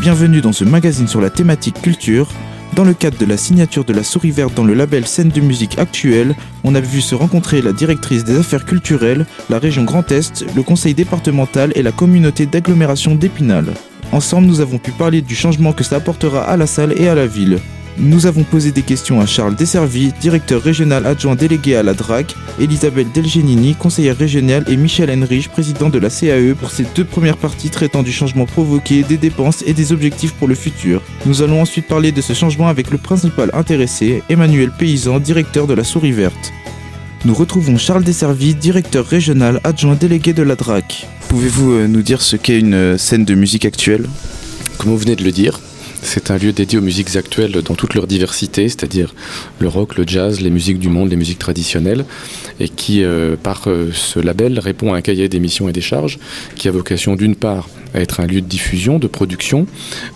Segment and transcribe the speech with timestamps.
[0.00, 2.28] Bienvenue dans ce magazine sur la thématique culture.
[2.76, 5.40] Dans le cadre de la signature de la souris verte dans le label Scène de
[5.40, 10.08] musique actuelle, on a vu se rencontrer la directrice des affaires culturelles, la région Grand
[10.12, 13.74] Est, le conseil départemental et la communauté d'agglomération d'Épinal.
[14.12, 17.16] Ensemble, nous avons pu parler du changement que ça apportera à la salle et à
[17.16, 17.58] la ville.
[18.00, 22.36] Nous avons posé des questions à Charles Desservi, directeur régional adjoint délégué à la DRAC,
[22.60, 27.36] Elisabeth Delgenini, conseillère régionale et Michel Henrich, président de la CAE pour ces deux premières
[27.36, 31.02] parties traitant du changement provoqué, des dépenses et des objectifs pour le futur.
[31.26, 35.74] Nous allons ensuite parler de ce changement avec le principal intéressé, Emmanuel Paysan, directeur de
[35.74, 36.52] la Souris Verte.
[37.24, 41.08] Nous retrouvons Charles Desservi, directeur régional adjoint délégué de la DRAC.
[41.28, 44.06] Pouvez-vous euh, nous dire ce qu'est une euh, scène de musique actuelle?
[44.78, 45.58] Comme vous venez de le dire,
[46.02, 49.14] c'est un lieu dédié aux musiques actuelles dans toute leur diversité, c'est-à-dire
[49.58, 52.04] le rock, le jazz, les musiques du monde, les musiques traditionnelles,
[52.60, 55.80] et qui, euh, par euh, ce label, répond à un cahier des missions et des
[55.80, 56.18] charges
[56.54, 59.66] qui a vocation d'une part à être un lieu de diffusion, de production,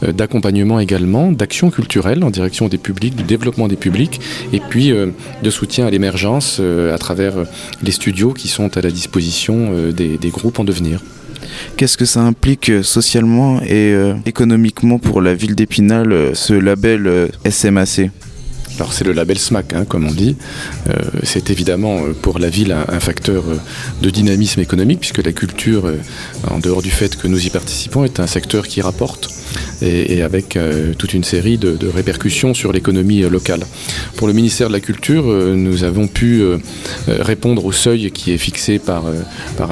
[0.02, 4.20] euh, d'accompagnement également, d'action culturelle en direction des publics, du développement des publics,
[4.52, 7.34] et puis de soutien à l'émergence à travers
[7.83, 11.00] les studios qui sont à la disposition des, des groupes en devenir.
[11.77, 16.55] Qu'est-ce que ça implique euh, socialement et euh, économiquement pour la ville d'Épinal, euh, ce
[16.55, 18.11] label SMAC
[18.79, 20.35] alors c'est le label SMAC, hein, comme on dit.
[21.25, 23.45] c'est évidemment pour la ville un, facteur
[24.01, 25.93] de dynamisme économique, puisque la culture,
[26.51, 29.29] en dehors du fait que nous y participons, est un secteur qui rapporte
[29.83, 33.62] et, avec euh, toute une série de, répercussions sur l'économie euh, locale.
[34.16, 36.42] Pour le ministère de la Culture, euh, nous avons pu
[37.06, 39.05] répondre au seuil qui est fixé par,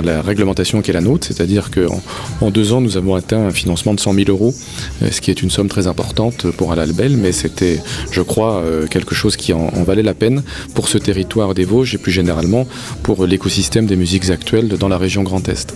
[0.02, 2.02] la réglementation qui est la nôtre, c'est-à-dire qu'en
[2.40, 4.54] en deux ans, nous avons atteint un financement de 100 000 euros,
[5.10, 7.80] ce qui est une somme très importante pour un label, mais c'était,
[8.10, 10.42] je crois, quelque chose qui en, valait la peine
[10.74, 12.66] pour ce territoire des Vosges et plus généralement
[13.02, 15.74] pour l'écosystème des musiques actuelles dans la région Grand Est.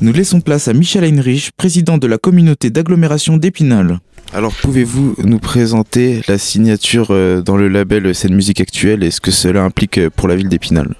[0.00, 3.98] Nous laissons place à Michel Heinrich, président de la communauté d'agglomération d'Épinal.
[4.32, 9.20] Alors pouvez-vous nous présenter la signature euh, dans le label Scène Musique Actuelle et ce
[9.20, 10.94] que cela implique euh, pour la ville d'Épinal?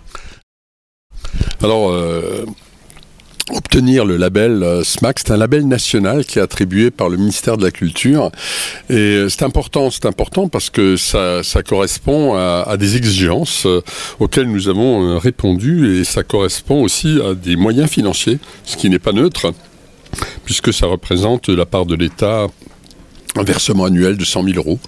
[1.62, 2.44] Alors, euh,
[3.50, 5.19] obtenir le label euh, SMAC.
[5.20, 8.30] C'est un label national qui est attribué par le ministère de la Culture.
[8.88, 13.82] Et euh, c'est important, c'est important parce que ça, correspond à, à, des exigences euh,
[14.20, 18.98] auxquelles nous avons répondu et ça correspond aussi à des moyens financiers, ce qui n'est
[18.98, 19.52] pas neutre
[20.44, 22.48] puisque ça représente la part de l'État
[23.37, 24.78] un versement annuel de 100 000 euros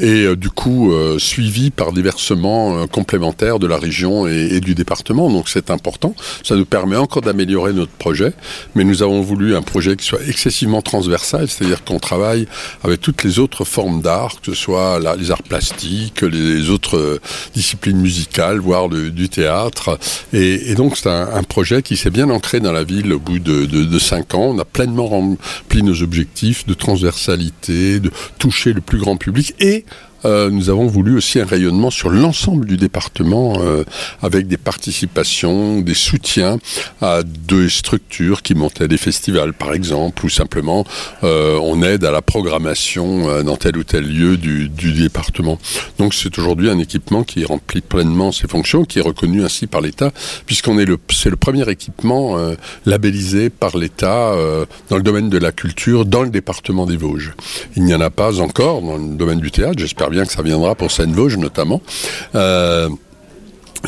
[0.00, 4.48] et euh, du coup euh, suivi par des versements euh, complémentaires de la région et,
[4.52, 5.30] et du département.
[5.30, 6.14] Donc c'est important.
[6.42, 8.32] Ça nous permet encore d'améliorer notre projet,
[8.74, 12.46] mais nous avons voulu un projet qui soit excessivement transversal, c'est-à-dire qu'on travaille
[12.82, 17.20] avec toutes les autres formes d'art, que ce soit les arts plastiques, les autres
[17.54, 19.98] disciplines musicales, voire le, du théâtre.
[20.32, 23.20] Et, et donc c'est un, un, projet qui s'est bien ancré dans la ville au
[23.20, 24.54] bout de, de, de cinq ans.
[24.54, 29.84] On a pleinement rempli nos objectifs de transversalité de toucher le plus grand public et
[30.24, 33.84] euh, nous avons voulu aussi un rayonnement sur l'ensemble du département euh,
[34.22, 36.58] avec des participations, des soutiens
[37.00, 40.84] à deux structures qui montaient des festivals par exemple ou simplement
[41.22, 45.58] euh, on aide à la programmation dans tel ou tel lieu du, du département.
[45.98, 49.80] Donc c'est aujourd'hui un équipement qui remplit pleinement ses fonctions, qui est reconnu ainsi par
[49.80, 50.10] l'État
[50.46, 52.36] puisqu'on est le c'est le premier équipement
[52.86, 54.34] labellisé par l'État
[54.88, 57.34] dans le domaine de la culture dans le département des Vosges.
[57.76, 60.42] Il n'y en a pas encore dans le domaine du théâtre, j'espère bien que ça
[60.42, 61.82] viendra pour Seine-Vosges notamment.
[62.34, 62.88] Euh,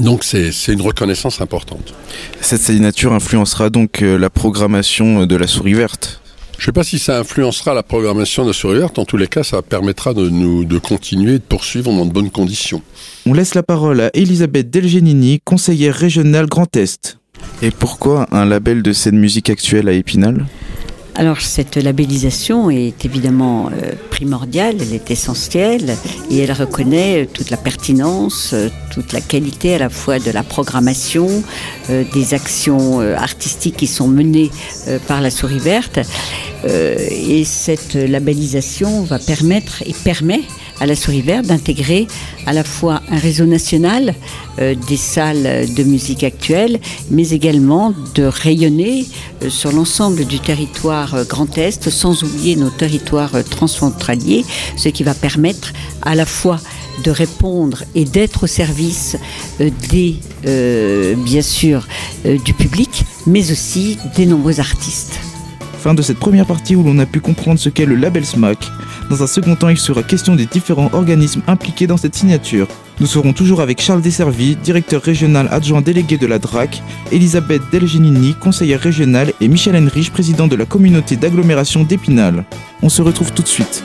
[0.00, 1.94] donc c'est une reconnaissance importante.
[2.40, 6.20] Cette signature influencera donc euh, la programmation de la souris verte
[6.58, 8.98] je ne sais pas si ça influencera la programmation de la souris verte.
[8.98, 12.12] En tous les cas, ça permettra de nous de continuer et de poursuivre dans de
[12.12, 12.80] bonnes conditions.
[13.26, 17.18] On laisse la parole à Elisabeth Delgenini, conseillère régionale Grand Est.
[17.60, 20.46] Et pourquoi un label de scène musique actuelle à Épinal?
[21.16, 25.96] Alors cette labellisation est évidemment euh, primordiale, elle est essentielle
[26.30, 30.30] et elle reconnaît euh, toute la pertinence, euh, toute la qualité à la fois de
[30.30, 31.28] la programmation,
[31.88, 34.50] des actions artistiques qui sont menées
[35.06, 36.00] par la souris verte.
[36.64, 40.40] Et cette labellisation va permettre et permet
[40.80, 42.06] à la souris verte d'intégrer
[42.46, 44.14] à la fois un réseau national
[44.58, 46.80] euh, des salles de musique actuelle,
[47.10, 49.04] mais également de rayonner
[49.42, 54.44] euh, sur l'ensemble du territoire euh, Grand Est, sans oublier nos territoires transfrontaliers,
[54.76, 56.58] ce qui va permettre à la fois
[57.04, 59.16] de répondre et d'être au service
[59.90, 60.16] des,
[61.16, 61.86] bien sûr,
[62.24, 65.20] du public, mais aussi des nombreux artistes.
[65.78, 68.70] Fin de cette première partie où l'on a pu comprendre ce qu'est le label SMAC.
[69.08, 72.66] Dans un second temps, il sera question des différents organismes impliqués dans cette signature.
[72.98, 76.82] Nous serons toujours avec Charles Desservi, directeur régional adjoint délégué de la DRAC,
[77.12, 82.44] Elisabeth Delgenini, conseillère régionale, et Michel Henrich, président de la communauté d'agglomération d'Épinal.
[82.82, 83.84] On se retrouve tout de suite.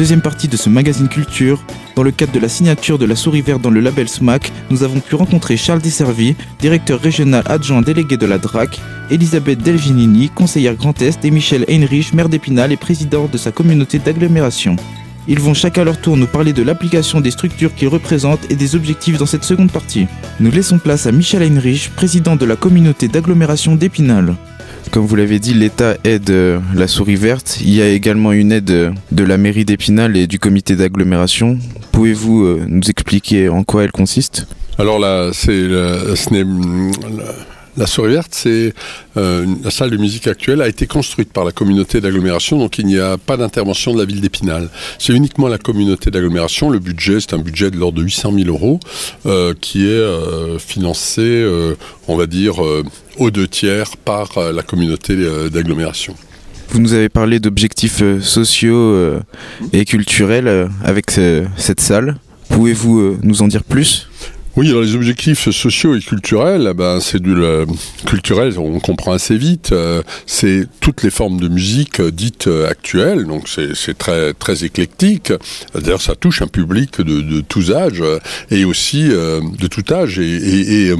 [0.00, 1.62] Deuxième partie de ce magazine culture,
[1.94, 4.82] dans le cadre de la signature de la souris verte dans le label SMAC, nous
[4.82, 8.80] avons pu rencontrer Charles Desservi, directeur régional adjoint délégué de la DRAC,
[9.10, 13.98] Elisabeth Delginini, conseillère Grand Est, et Michel Heinrich, maire d'Épinal et président de sa communauté
[13.98, 14.76] d'agglomération.
[15.28, 18.56] Ils vont chacun à leur tour nous parler de l'application des structures qu'ils représentent et
[18.56, 20.06] des objectifs dans cette seconde partie.
[20.40, 24.34] Nous laissons place à Michel Heinrich, président de la communauté d'agglomération d'Épinal.
[24.90, 27.58] Comme vous l'avez dit, l'État aide euh, la souris verte.
[27.60, 31.58] Il y a également une aide euh, de la mairie d'Épinal et du comité d'agglomération.
[31.92, 34.48] Pouvez-vous euh, nous expliquer en quoi elle consiste?
[34.78, 36.44] Alors là, c'est ce n'est
[37.80, 38.74] la Souris Verte, c'est
[39.16, 42.86] euh, la salle de musique actuelle a été construite par la communauté d'agglomération, donc il
[42.86, 44.68] n'y a pas d'intervention de la ville d'Épinal.
[44.98, 46.68] C'est uniquement la communauté d'agglomération.
[46.70, 48.78] Le budget, c'est un budget de l'ordre de 800 000 euros,
[49.26, 51.44] euh, qui est euh, financé,
[52.06, 52.56] on va dire,
[53.18, 55.16] aux deux tiers par la communauté
[55.50, 56.14] d'agglomération.
[56.68, 59.18] Vous nous avez parlé d'objectifs sociaux
[59.72, 62.16] et culturels avec ce- cette salle.
[62.50, 64.08] Pouvez-vous nous en dire plus?
[64.56, 67.66] Oui, alors les objectifs sociaux et culturels, eh ben, c'est du le,
[68.04, 69.70] culturel, on comprend assez vite.
[69.70, 74.64] euh, c'est toutes les formes de musique euh, dites euh, actuelles, donc c'est très très
[74.64, 75.32] éclectique.
[75.74, 78.18] D'ailleurs, ça touche un public de, de tous âges euh,
[78.50, 80.96] et aussi euh, de tout âge et, et- et, euh,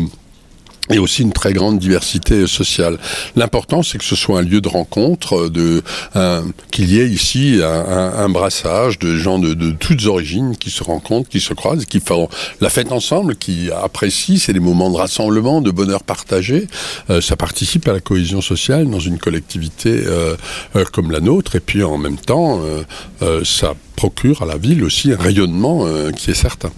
[0.90, 2.98] et aussi une très grande diversité sociale.
[3.36, 5.82] L'important, c'est que ce soit un lieu de rencontre, de
[6.14, 10.56] un- qu'il y ait ici un, un- un brassage de gens de, de toutes origines
[10.56, 12.28] qui se rencontrent, qui se croisent, qui font
[12.60, 14.36] la fête ensemble, qui apprécient.
[14.38, 16.66] C'est des moments de rassemblement, de bonheur partagé.
[17.10, 20.36] Euh, ça participe à la cohésion sociale dans une collectivité euh,
[20.76, 21.56] euh, comme la nôtre.
[21.56, 22.82] Et puis en même temps, euh,
[23.22, 26.70] euh, ça procure à la ville aussi un rayonnement euh, qui est certain.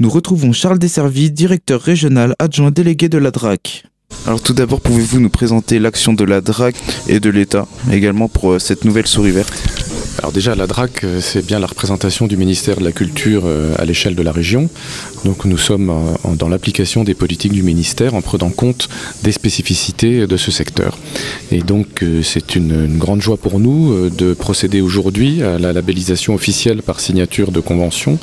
[0.00, 3.84] Nous retrouvons Charles Desservi, directeur régional adjoint délégué de la DRAC.
[4.26, 6.76] Alors tout d'abord, pouvez-vous nous présenter l'action de la DRAC
[7.08, 9.52] et de l'État également pour euh, cette nouvelle souris verte?
[10.18, 13.74] Alors déjà, la DRAC, euh, c'est bien la représentation du ministère de la Culture euh,
[13.78, 14.68] à l'échelle de la région.
[15.24, 15.92] Donc nous sommes
[16.38, 18.88] dans l'application des politiques du ministère en prenant compte
[19.22, 20.96] des spécificités de ce secteur.
[21.52, 26.34] Et donc c'est une, une grande joie pour nous de procéder aujourd'hui à la labellisation
[26.34, 28.18] officielle par signature de convention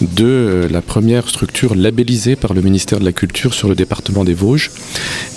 [0.00, 4.34] de la première structure labellisée par le ministère de la Culture sur le département des
[4.34, 4.72] Vosges.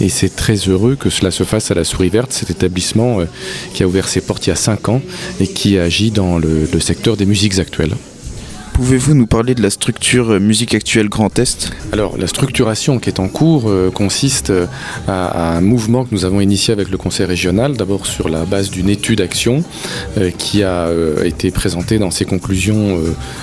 [0.01, 3.25] Et c'est très heureux que cela se fasse à la Souris Verte, cet établissement euh,
[3.73, 5.01] qui a ouvert ses portes il y a 5 ans
[5.39, 7.95] et qui agit dans le, le secteur des musiques actuelles.
[8.73, 11.71] Pouvez-vous nous parler de la structure euh, musique actuelle Grand Est?
[11.91, 14.51] Alors, la structuration qui est en cours euh, consiste
[15.07, 18.45] à, à un mouvement que nous avons initié avec le Conseil régional, d'abord sur la
[18.45, 19.63] base d'une étude action
[20.17, 22.99] euh, qui a euh, été présentée dans ses conclusions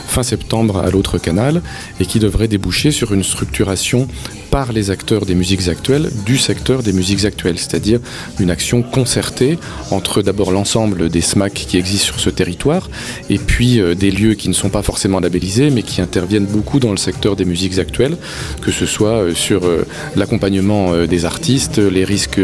[0.08, 1.62] fin septembre à l'autre canal
[2.00, 4.08] et qui devrait déboucher sur une structuration
[4.50, 8.00] par les acteurs des musiques actuelles du secteur des musiques actuelles, c'est-à-dire
[8.38, 9.58] une action concertée
[9.90, 12.88] entre d'abord l'ensemble des SMAC qui existent sur ce territoire
[13.28, 16.80] et puis euh, des lieux qui ne sont pas forcément labellisés mais qui interviennent beaucoup
[16.80, 18.16] dans le secteur des musiques actuelles,
[18.62, 19.86] que ce soit euh, sur euh,
[20.16, 22.40] l'accompagnement des artistes, les risques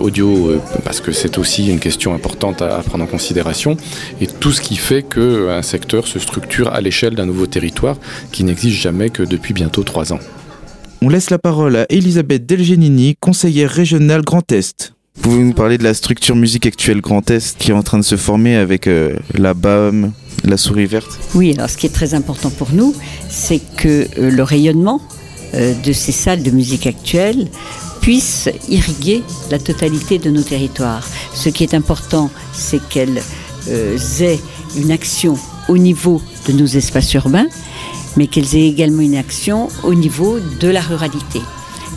[0.00, 3.76] audio, parce que c'est aussi une question importante à, à prendre en considération,
[4.20, 7.96] et tout ce qui fait qu'un secteur se structure à l'échelle d'un nouveau territoire
[8.32, 10.20] qui n'existe jamais que depuis bientôt trois ans.
[11.00, 14.94] On laisse la parole à Elisabeth Delgenini, conseillère régionale Grand Est.
[15.22, 18.04] Pouvez-vous nous parler de la structure musique actuelle Grand Est qui est en train de
[18.04, 20.12] se former avec euh, la BAM,
[20.42, 21.18] la souris verte?
[21.36, 22.96] Oui, alors ce qui est très important pour nous,
[23.28, 25.00] c'est que euh, le rayonnement
[25.54, 27.46] euh, de ces salles de musique actuelle
[28.00, 31.08] puisse irriguer la totalité de nos territoires.
[31.32, 33.22] Ce qui est important, c'est qu'elles
[33.68, 34.40] euh, aient
[34.76, 35.38] une action
[35.68, 37.46] au niveau de nos espaces urbains,
[38.16, 41.40] mais qu'elles aient également une action au niveau de la ruralité.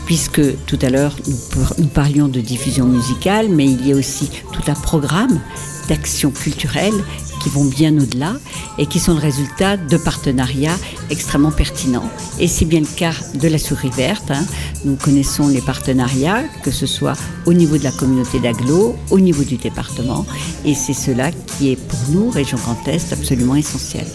[0.06, 3.96] Puisque tout à l'heure, nous, par- nous parlions de diffusion musicale, mais il y a
[3.96, 5.39] aussi tout un programme
[5.88, 7.03] d'actions culturelles
[7.41, 8.34] qui vont bien au-delà
[8.77, 10.77] et qui sont le résultat de partenariats
[11.10, 12.08] extrêmement pertinents.
[12.39, 14.30] Et c'est bien le cas de la souris verte.
[14.30, 14.46] hein.
[14.86, 19.44] Nous connaissons les partenariats, que ce soit au niveau de la communauté d'agglo, au niveau
[19.44, 20.25] du département.
[20.65, 24.06] Et c'est cela qui est pour nous, Région Grand Est, absolument essentiel.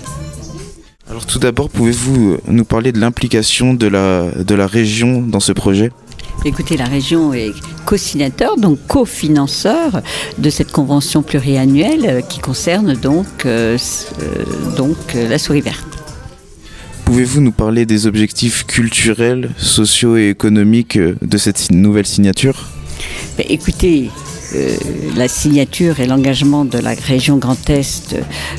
[1.17, 5.41] Alors tout d'abord, pouvez-vous euh, nous parler de l'implication de la, de la région dans
[5.41, 5.91] ce projet?
[6.45, 7.53] Écoutez, la région est
[7.87, 10.03] co-signateur, donc cofinanceur
[10.37, 13.47] de cette convention pluriannuelle qui concerne donc,
[14.77, 15.87] donc la souris verte.
[17.07, 22.67] Pouvez-vous nous parler des objectifs culturels, sociaux et économiques de cette nouvelle signature?
[23.39, 24.11] Ben, Écoutez,
[24.55, 24.77] euh,
[25.17, 28.17] la signature et l'engagement de la région Grand Est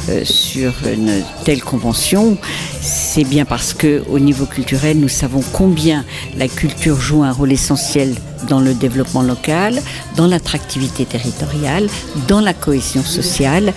[0.10, 2.38] euh, sur une telle convention,
[2.82, 6.04] c'est bien parce que au niveau culturel, nous savons combien
[6.38, 8.16] la culture joue un rôle essentiel
[8.50, 9.82] dans le développement local,
[10.16, 11.88] dans l'attractivité territoriale,
[12.28, 13.74] dans la cohésion sociale,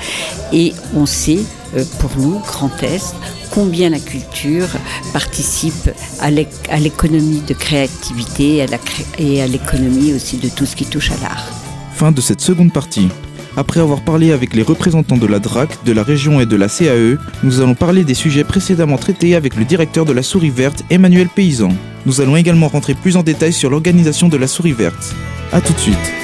[0.53, 1.41] et on sait
[1.77, 3.15] euh, pour nous, Grand Est,
[3.51, 4.69] combien la culture
[5.13, 5.91] participe
[6.21, 8.67] à l'économie de créativité
[9.19, 11.60] et à l'économie aussi de tout ce qui touche à l'art
[12.01, 13.11] fin de cette seconde partie.
[13.59, 16.67] Après avoir parlé avec les représentants de la DRAC, de la région et de la
[16.67, 20.83] CAE, nous allons parler des sujets précédemment traités avec le directeur de la Souris Verte,
[20.89, 21.69] Emmanuel Paysan.
[22.07, 25.15] Nous allons également rentrer plus en détail sur l'organisation de la Souris Verte.
[25.53, 26.20] A tout de suite.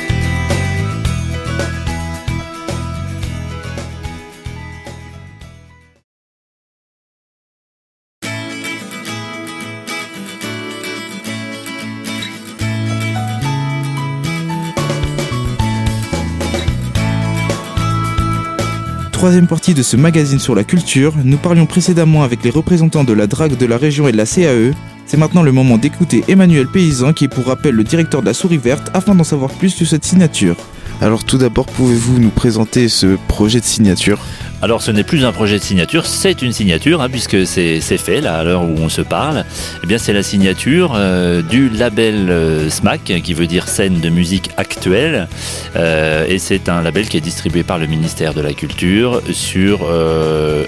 [19.27, 23.13] Troisième partie de ce magazine sur la culture, nous parlions précédemment avec les représentants de
[23.13, 24.71] la DRAC de la région et de la CAE.
[25.05, 28.35] C'est maintenant le moment d'écouter Emmanuel Paysan qui est pour rappel le directeur de la
[28.35, 30.55] Souris Verte afin d'en savoir plus sur cette signature.
[31.01, 34.21] Alors tout d'abord, pouvez-vous nous présenter ce projet de signature?
[34.63, 38.21] Alors ce n'est plus un projet de signature, c'est une signature, hein, puisque c'est fait
[38.21, 39.45] là à l'heure où on se parle.
[39.85, 44.09] Eh bien c'est la signature euh, du label euh, SMAC, qui veut dire scène de
[44.09, 45.29] musique actuelle,
[45.77, 49.87] euh, et c'est un label qui est distribué par le ministère de la Culture sur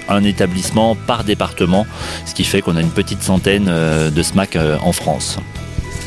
[0.07, 1.87] un établissement par département,
[2.25, 5.39] ce qui fait qu'on a une petite centaine de SMAC en France.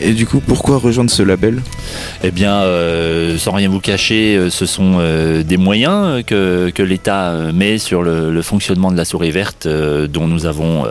[0.04, 1.62] Et du coup, pourquoi rejoindre ce label?
[2.24, 7.34] Eh bien, euh, sans rien vous cacher, euh, ce sont euh, des moyens que, l'État
[7.54, 10.84] met sur le, fonctionnement de la souris verte dont nous avons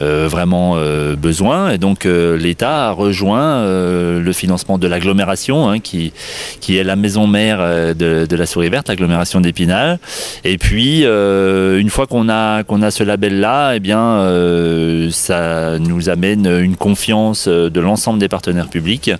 [0.00, 0.76] vraiment
[1.18, 1.70] besoin.
[1.70, 6.12] Et donc, l'État a rejoint le financement de l'agglomération, hein, qui,
[6.60, 7.58] qui est la maison mère
[7.96, 9.98] de, la souris verte, l'agglomération d'Épinal.
[10.44, 16.46] Et puis, une fois qu'on a, qu'on a ce label-là, eh bien, ça nous amène
[16.46, 19.10] une confiance de l'ensemble des partenaires publics.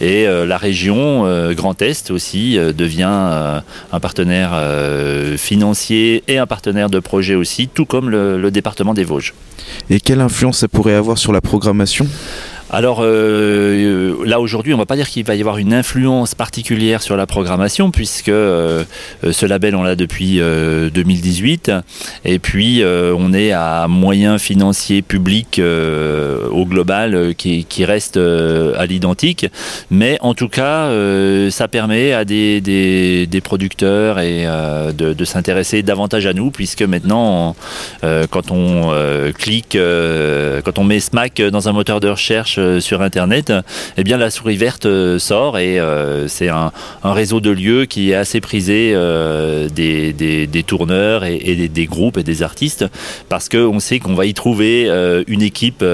[0.00, 3.16] Et euh, la région euh, Grand Est aussi euh, devient
[3.92, 4.52] un partenaire
[5.36, 9.34] financier et un partenaire de projet aussi, tout comme le département des Vosges.
[9.88, 12.06] Et quelle influence ça pourrait avoir sur la programmation?
[12.72, 16.36] Alors euh, là aujourd'hui, on ne va pas dire qu'il va y avoir une influence
[16.36, 18.84] particulière sur la programmation puisque euh,
[19.28, 21.80] ce label on l'a depuis 2018 euh,
[22.24, 29.46] et puis on est à moyens financiers publics au global qui, reste à l'identique,
[29.90, 30.90] mais en tout cas
[31.50, 34.46] ça permet à des, producteurs et
[34.94, 37.56] de, s'intéresser davantage à nous puisque maintenant
[38.02, 38.92] quand on
[39.36, 39.76] clique,
[40.64, 43.52] quand on met SMAC dans un moteur de recherche euh, sur Internet,
[43.96, 48.10] eh bien la souris verte euh, sort et euh, c'est un, réseau de lieux qui
[48.10, 48.94] est assez prisé
[49.74, 52.84] des, tourneurs et, des, groupes et des artistes
[53.28, 54.88] parce qu'on sait qu'on va y trouver
[55.26, 55.84] une équipe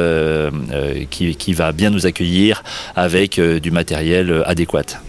[1.11, 2.63] qui, qui, va bien nous accueillir
[2.95, 5.06] avec du matériel adéquat.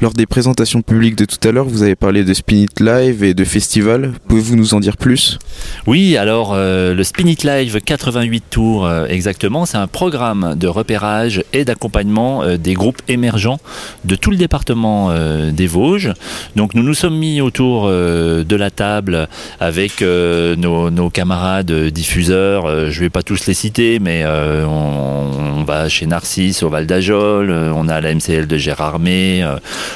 [0.00, 3.24] Lors des présentations publiques de tout à l'heure, vous avez parlé de Spin It Live
[3.24, 4.12] et de festival.
[4.28, 5.38] Pouvez-vous nous en dire plus?
[5.86, 10.66] Oui, alors euh, le Spin It Live 88 tours euh, exactement, c'est un programme de
[10.66, 13.58] repérage et d'accompagnement euh, des groupes émergents
[14.04, 15.10] de tout le département
[15.52, 16.12] des Vosges.
[16.56, 22.90] Donc nous nous sommes mis autour de la table avec nos, camarades diffuseurs.
[22.90, 27.50] je ne vais pas tous les citer, mais on, va chez Narcisse au Val d'Ajol,
[27.50, 29.46] on a la MCL de Gérardmer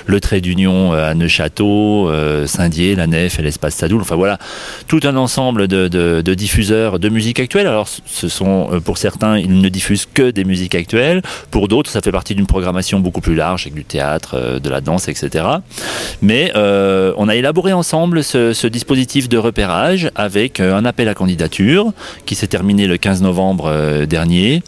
[0.07, 4.01] le Trait d'Union euh, à Neuchâteau, euh, Saint-Dié, la Nef et l'Espace Sadoul.
[4.01, 4.39] Enfin voilà,
[4.89, 7.67] tout un ensemble de, diffuseurs de musique actuelle.
[7.67, 11.23] Alors ce sont euh, pour certains, ils ne diffusent que des musiques actuelles.
[11.51, 14.81] Pour d'autres, ça fait partie d'une programmation beaucoup plus large avec du théâtre, de la
[14.81, 15.45] danse, etc.
[16.23, 21.93] Mais on a élaboré ensemble ce, dispositif de repérage avec un appel à candidature
[22.27, 24.63] qui s'est terminé le 15 novembre dernier.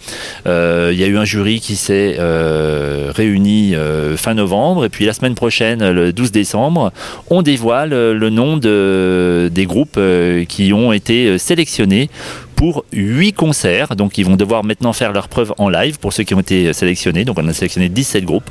[0.46, 3.74] Il y a eu un jury qui s'est réuni
[4.16, 6.92] fin novembre la semaine prochaine, le 12 décembre,
[7.30, 12.08] on dévoile le nom de, des groupes euh, qui ont été euh, sélectionnés
[12.54, 13.96] pour 8 concerts.
[13.96, 16.72] Donc ils vont devoir maintenant faire leur preuve en live pour ceux qui ont été
[16.72, 17.24] sélectionnés.
[17.24, 18.50] Donc on a sélectionné 17 groupes.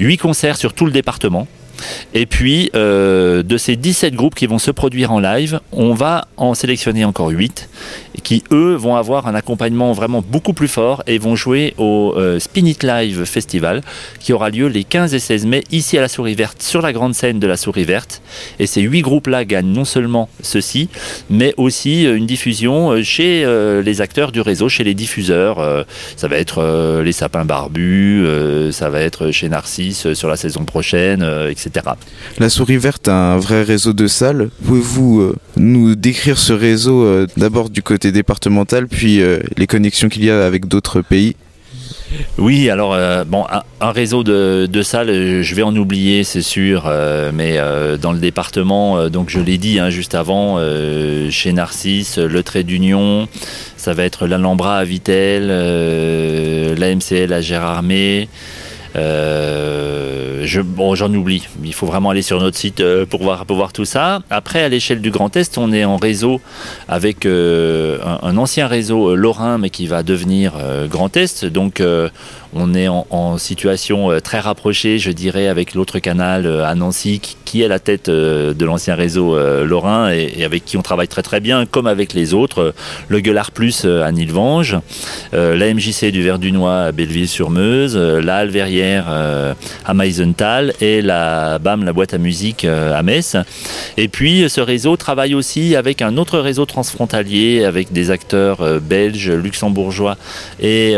[0.00, 1.46] 8 concerts sur tout le département.
[2.14, 6.26] Et puis, euh, de ces 17 groupes qui vont se produire en live, on va
[6.36, 7.68] en sélectionner encore 8
[8.22, 12.38] qui, eux, vont avoir un accompagnement vraiment beaucoup plus fort et vont jouer au euh,
[12.38, 13.82] Spin It Live Festival
[14.20, 16.92] qui aura lieu les 15 et 16 mai ici à la Souris Verte, sur la
[16.92, 18.22] grande scène de la Souris Verte.
[18.58, 20.88] Et ces 8 groupes-là gagnent non seulement ceci,
[21.30, 23.44] mais aussi euh, une diffusion chez
[23.84, 25.84] les acteurs du réseau, chez les diffuseurs.
[26.16, 28.26] ça va être les Sapins Barbus,
[28.70, 31.84] ça va être chez Narcisse sur la saison prochaine, etc.
[32.38, 34.50] La Souris Verte a un vrai réseau de salles.
[34.64, 40.08] Pouvez-vous euh, nous décrire ce réseau euh, d'abord du côté départemental, puis euh, les connexions
[40.08, 41.36] qu'il y a avec d'autres pays
[42.38, 42.96] oui, alors
[43.26, 43.44] bon,
[43.80, 46.90] un, réseau de, salles, je vais en oublier, c'est sûr,
[47.32, 47.58] mais
[48.00, 50.60] dans le département, donc je l'ai dit hein, juste avant,
[51.30, 53.28] chez Narcisse, le Trait d'Union,
[53.76, 55.48] ça va être l'Alhambra à Vitel,
[56.78, 58.28] l'AMCL à Gérardmer.
[58.96, 61.46] Euh, j'en oublie.
[61.64, 64.20] Il faut vraiment aller sur notre site euh, pour voir, tout ça.
[64.30, 66.40] Après, à l'échelle du Grand Est, on est en réseau
[66.88, 70.52] avec euh, un, ancien réseau lorrain, mais qui va devenir
[70.88, 71.44] Grand Est.
[71.44, 71.82] Donc,
[72.52, 77.68] on est en, situation très rapprochée, je dirais, avec l'autre canal à Nancy, qui, est
[77.68, 81.86] la tête de l'ancien réseau lorrain et, avec qui on travaille très très bien, comme
[81.86, 82.74] avec les autres.
[83.08, 84.76] Le Gueulard Plus à Nilvange,
[85.32, 88.38] la MJC du Verdunois à Belleville-sur-Meuse, la
[88.84, 93.36] Alverrière à Meisenthal et la BAM, la boîte à musique à Metz.
[93.96, 99.30] Et puis ce réseau travaille aussi avec un autre réseau transfrontalier, avec des acteurs belges,
[99.30, 100.16] luxembourgeois
[100.60, 100.96] et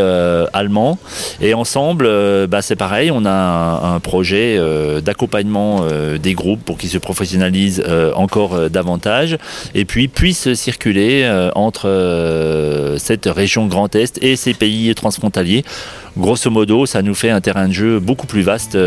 [0.53, 0.97] allemands.
[1.41, 6.63] Et ensemble, euh, bah, c'est pareil, on a un, projet euh, d'accompagnement euh, des groupes
[6.63, 7.83] pour qu'ils se professionnalisent
[8.15, 9.37] encore davantage
[9.75, 15.63] et puis puissent circuler entre cette région Grand Est et ces pays transfrontaliers.
[16.17, 18.77] Grosso modo, ça nous fait un terrain de jeu beaucoup plus vaste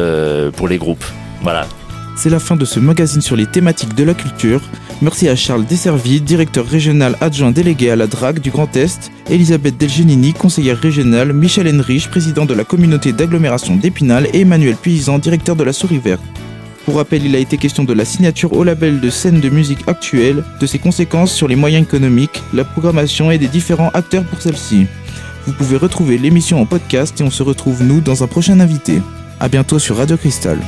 [0.56, 1.04] pour les groupes.
[1.42, 1.66] Voilà.
[2.16, 4.60] C'est la fin de ce magazine sur les thématiques de la culture.
[5.00, 9.78] Merci à Charles Desservi, directeur régional adjoint délégué à la DRAC du Grand Est, Elisabeth
[9.78, 15.56] Delgenini, conseillère régionale, Michel Henrich, président de la communauté d'agglomération d'Épinal et Emmanuel Paysan, directeur
[15.56, 16.20] de la Souris Verte.
[16.84, 19.86] Pour rappel, il a été question de la signature au label de scène de musique
[19.86, 24.42] actuelle, de ses conséquences sur les moyens économiques, la programmation et des différents acteurs pour
[24.42, 24.86] celle-ci.
[25.46, 29.00] Vous pouvez retrouver l'émission en podcast et on se retrouve nous dans un prochain invité.
[29.40, 30.58] A bientôt sur Radio Cristal.